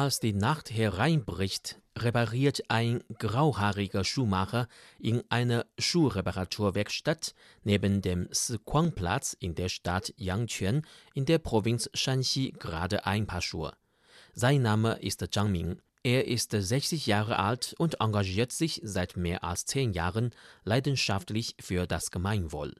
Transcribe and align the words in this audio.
Als 0.00 0.20
die 0.20 0.32
Nacht 0.32 0.70
hereinbricht, 0.70 1.80
repariert 1.98 2.62
ein 2.68 3.02
grauhaariger 3.18 4.04
Schuhmacher 4.04 4.68
in 5.00 5.24
einer 5.28 5.66
Schuhreparaturwerkstatt 5.76 7.34
neben 7.64 8.00
dem 8.00 8.28
Siquang-Platz 8.30 9.36
in 9.40 9.56
der 9.56 9.68
Stadt 9.68 10.14
Yangquan 10.16 10.86
in 11.14 11.24
der 11.24 11.38
Provinz 11.38 11.90
Shanxi 11.94 12.54
gerade 12.60 13.06
ein 13.06 13.26
Paar 13.26 13.42
Schuhe. 13.42 13.72
Sein 14.34 14.62
Name 14.62 15.00
ist 15.00 15.26
Zhang 15.32 15.50
Ming. 15.50 15.82
Er 16.04 16.28
ist 16.28 16.52
60 16.52 17.08
Jahre 17.08 17.40
alt 17.40 17.74
und 17.76 18.00
engagiert 18.00 18.52
sich 18.52 18.80
seit 18.84 19.16
mehr 19.16 19.42
als 19.42 19.66
zehn 19.66 19.92
Jahren 19.92 20.30
leidenschaftlich 20.62 21.56
für 21.60 21.88
das 21.88 22.12
Gemeinwohl. 22.12 22.72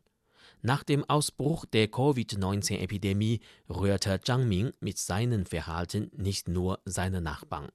Nach 0.62 0.82
dem 0.82 1.08
Ausbruch 1.08 1.66
der 1.66 1.86
Covid-19-Epidemie 1.86 3.40
rührte 3.70 4.20
Zhang 4.20 4.48
Ming 4.48 4.72
mit 4.80 4.98
seinem 4.98 5.46
Verhalten 5.46 6.10
nicht 6.16 6.48
nur 6.48 6.80
seine 6.84 7.20
Nachbarn. 7.20 7.68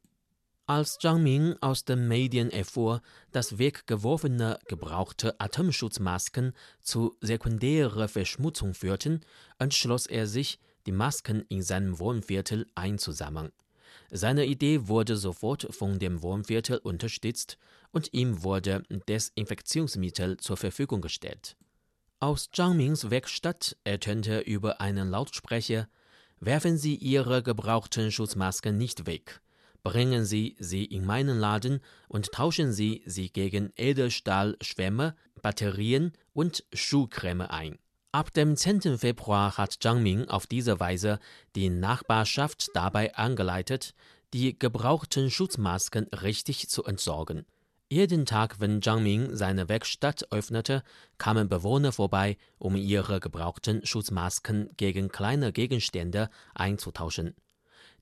Als 0.66 0.98
Zhang 0.98 1.24
Ming 1.24 1.56
aus 1.62 1.86
den 1.86 2.10
Medien 2.10 2.50
erfuhr, 2.50 3.02
dass 3.32 3.58
weggeworfene 3.58 4.60
gebrauchte 4.68 5.40
Atemschutzmasken 5.40 6.54
zu 6.82 7.16
sekundärer 7.22 8.10
Verschmutzung 8.10 8.74
führten, 8.74 9.22
entschloss 9.60 10.06
er 10.06 10.28
sich, 10.28 10.60
die 10.86 10.92
Masken 10.92 11.46
in 11.48 11.62
seinem 11.62 12.00
Wohnviertel 12.00 12.68
einzusammeln. 12.76 13.54
Seine 14.12 14.46
Idee 14.46 14.88
wurde 14.88 15.16
sofort 15.16 15.74
von 15.74 16.00
dem 16.00 16.22
Wohnviertel 16.22 16.80
unterstützt 16.80 17.58
und 17.92 18.14
ihm 18.14 18.44
wurde 18.44 18.84
Desinfektionsmittel 19.08 20.38
zur 20.38 20.58
Verfügung 20.58 21.02
gestellt. 21.02 21.56
Aus 22.24 22.50
Zhang 22.52 22.78
Mings 22.78 23.10
Werkstatt 23.10 23.76
ertönte 23.84 24.40
über 24.40 24.80
einen 24.80 25.10
Lautsprecher: 25.10 25.90
Werfen 26.40 26.78
Sie 26.78 26.96
Ihre 26.96 27.44
gebrauchten 27.44 28.14
Schutzmasken 28.14 28.78
nicht 28.78 29.06
weg. 29.06 29.42
Bringen 29.84 30.24
Sie 30.24 30.56
sie 30.58 30.86
in 30.86 31.06
meinen 31.06 31.38
Laden 31.38 31.82
und 32.08 32.32
tauschen 32.32 32.72
Sie 32.72 33.04
sie 33.06 33.30
gegen 33.30 33.74
Edelstahlschwämme, 33.76 35.18
Batterien 35.42 36.14
und 36.32 36.64
Schuhcreme 36.72 37.42
ein. 37.42 37.78
Ab 38.14 38.32
dem 38.32 38.56
10. 38.56 38.98
Februar 39.00 39.58
hat 39.58 39.76
Zhang 39.82 40.02
Ming 40.02 40.30
auf 40.30 40.48
diese 40.48 40.80
Weise 40.80 41.20
die 41.58 41.70
Nachbarschaft 41.70 42.70
dabei 42.74 43.14
angeleitet, 43.16 43.94
die 44.34 44.58
gebrauchten 44.58 45.30
Schutzmasken 45.30 46.06
richtig 46.14 46.70
zu 46.70 46.86
entsorgen. 46.86 47.46
Jeden 47.90 48.26
Tag, 48.26 48.60
wenn 48.60 48.82
Zhang 48.82 49.04
Ming 49.04 49.36
seine 49.36 49.70
Werkstatt 49.70 50.32
öffnete, 50.32 50.84
kamen 51.18 51.48
Bewohner 51.48 51.92
vorbei, 51.92 52.38
um 52.58 52.76
ihre 52.76 53.20
gebrauchten 53.20 53.86
Schutzmasken 53.86 54.70
gegen 54.78 55.10
kleine 55.10 55.52
Gegenstände 55.52 56.30
einzutauschen. 56.56 57.36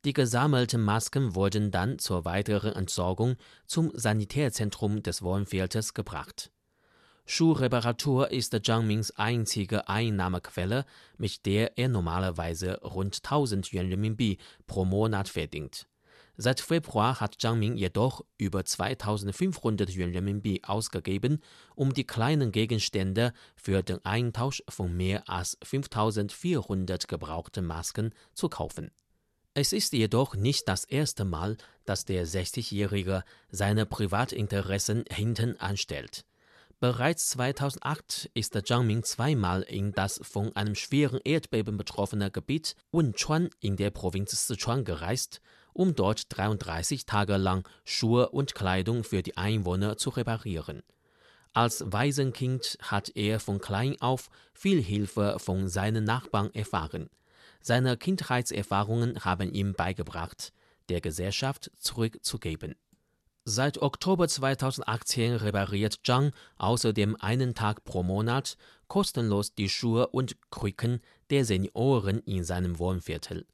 Die 0.06 0.14
gesammelten 0.14 0.82
Masken 0.82 1.36
wurden 1.36 1.72
dann 1.72 2.00
zur 2.00 2.26
weiteren 2.26 2.74
Entsorgung 2.74 3.36
zum 3.68 3.92
Sanitärzentrum 3.94 5.04
des 5.04 5.22
Wohnviertels 5.22 5.94
gebracht. 5.94 6.52
Schuhreparatur 7.26 8.32
ist 8.32 8.58
Zhang 8.66 8.88
Mings 8.88 9.12
einzige 9.12 9.88
Einnahmequelle, 9.88 10.86
mit 11.18 11.46
der 11.46 11.78
er 11.78 11.88
normalerweise 11.88 12.80
rund 12.82 13.18
1000 13.18 13.72
Yuan 13.72 13.90
Renminbi 13.90 14.40
pro 14.66 14.86
Monat 14.86 15.30
verdient. 15.30 15.86
Seit 16.38 16.62
Februar 16.62 17.20
hat 17.20 17.36
Zhang 17.40 17.60
Ming 17.60 17.76
jedoch 17.76 18.24
über 18.38 18.64
2500 18.64 19.90
Yuan 19.90 20.12
Renminbi 20.12 20.62
ausgegeben, 20.64 21.42
um 21.76 21.94
die 21.94 22.08
kleinen 22.08 22.52
Gegenstände 22.52 23.34
für 23.56 23.84
den 23.84 24.04
Eintausch 24.06 24.64
von 24.70 24.96
mehr 24.96 25.28
als 25.30 25.58
5400 25.64 27.08
gebrauchten 27.08 27.66
Masken 27.66 28.14
zu 28.34 28.50
kaufen. 28.50 28.92
Es 29.54 29.74
ist 29.74 29.92
jedoch 29.92 30.36
nicht 30.36 30.70
das 30.70 30.86
erste 30.86 31.26
Mal, 31.26 31.58
dass 31.84 32.06
der 32.06 32.26
60-Jährige 32.26 33.24
seine 33.50 33.86
Privatinteressen 33.86 35.04
hinten 35.12 35.58
anstellt. 35.58 36.24
Bereits 36.80 37.30
2008 37.32 38.32
ist 38.34 38.60
Zhang 38.66 38.88
Ming 38.88 39.04
zweimal 39.04 39.62
in 39.64 39.92
das 39.92 40.20
von 40.24 40.56
einem 40.56 40.74
schweren 40.74 41.20
Erdbeben 41.24 41.78
betroffene 41.78 42.32
Gebiet 42.32 42.76
Wenchuan 42.92 43.50
in 43.60 43.76
der 43.76 43.92
Provinz 43.92 44.48
Sichuan 44.48 44.86
gereist 44.86 45.42
um 45.74 45.96
dort 45.96 46.26
33 46.30 47.06
Tage 47.06 47.38
lang 47.38 47.68
Schuhe 47.84 48.30
und 48.30 48.56
Kleidung 48.56 49.04
für 49.04 49.24
die 49.24 49.38
Einwohner 49.38 49.98
zu 49.98 50.10
reparieren. 50.10 50.84
Als 51.54 51.84
Waisenkind 51.86 52.78
hat 52.82 53.10
er 53.16 53.40
von 53.40 53.60
klein 53.60 53.96
auf 54.00 54.30
viel 54.54 54.82
Hilfe 54.82 55.38
von 55.40 55.68
seinen 55.68 56.06
Nachbarn 56.06 56.54
erfahren. 56.54 57.10
Seine 57.62 57.98
Kindheitserfahrungen 57.98 59.26
haben 59.26 59.54
ihm 59.54 59.74
beigebracht, 59.74 60.54
der 60.90 61.02
Gesellschaft 61.02 61.72
zurückzugeben. 61.78 62.76
Seit 63.44 63.82
Oktober 63.82 64.28
2018 64.28 65.36
repariert 65.36 66.00
Zhang 66.04 66.32
außerdem 66.58 67.18
einen 67.20 67.56
Tag 67.56 67.84
pro 67.84 68.04
Monat 68.04 68.56
kostenlos 68.88 69.56
die 69.56 69.68
Schuhe 69.68 70.08
und 70.08 70.38
Krücken 70.52 71.02
der 71.32 71.44
Senioren 71.44 72.20
in 72.20 72.44
seinem 72.44 72.78
Wohnviertel. 72.78 73.48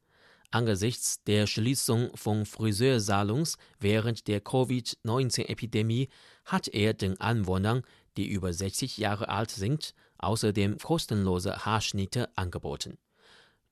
Angesichts 0.50 1.22
der 1.24 1.46
Schließung 1.46 2.16
von 2.16 2.46
Friseursalons 2.46 3.58
während 3.80 4.28
der 4.28 4.40
Covid-19-Epidemie 4.40 6.08
hat 6.46 6.68
er 6.68 6.94
den 6.94 7.20
Anwohnern, 7.20 7.82
die 8.16 8.28
über 8.28 8.52
60 8.52 8.96
Jahre 8.96 9.28
alt 9.28 9.50
sind, 9.50 9.94
außerdem 10.16 10.78
kostenlose 10.78 11.66
Haarschnitte 11.66 12.30
angeboten. 12.34 12.96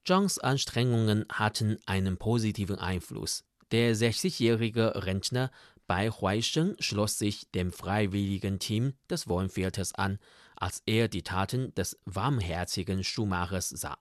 Zhangs 0.04 0.38
Anstrengungen 0.38 1.24
hatten 1.32 1.78
einen 1.86 2.18
positiven 2.18 2.78
Einfluss. 2.78 3.42
Der 3.72 3.96
60-jährige 3.96 5.04
Rentner 5.04 5.50
bei 5.86 6.10
Huaisheng 6.10 6.76
schloss 6.78 7.18
sich 7.18 7.50
dem 7.52 7.72
freiwilligen 7.72 8.58
Team 8.58 8.92
des 9.08 9.28
Wohnviertels 9.28 9.94
an, 9.94 10.18
als 10.56 10.82
er 10.84 11.08
die 11.08 11.22
Taten 11.22 11.74
des 11.74 11.98
warmherzigen 12.04 13.02
Schuhmachers 13.02 13.70
sah. 13.70 13.96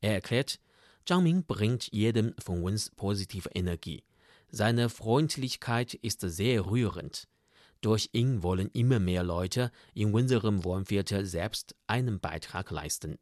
Er 0.00 0.14
erklärt, 0.14 0.58
Zhang 1.04 1.24
Ming 1.24 1.44
bringt 1.44 1.88
jedem 1.92 2.34
von 2.38 2.62
uns 2.62 2.90
positive 2.90 3.48
Energie. 3.54 4.04
Seine 4.48 4.88
Freundlichkeit 4.88 5.94
ist 5.94 6.20
sehr 6.20 6.66
rührend. 6.66 7.26
Durch 7.80 8.10
ihn 8.12 8.44
wollen 8.44 8.70
immer 8.72 9.00
mehr 9.00 9.24
Leute 9.24 9.72
in 9.94 10.14
unserem 10.14 10.62
Wohnviertel 10.62 11.26
selbst 11.26 11.74
einen 11.88 12.20
Beitrag 12.20 12.70
leisten. 12.70 13.18